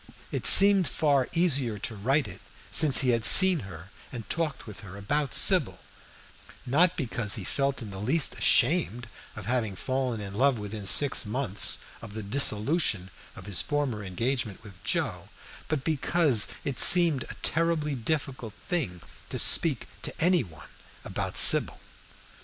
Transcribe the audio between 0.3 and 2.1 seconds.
It seemed far easier to